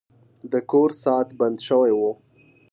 د 0.51 0.53
کور 0.71 0.89
ساعت 1.03 1.29
بند 1.39 1.57
شوی 1.67 1.91
و. 1.99 2.01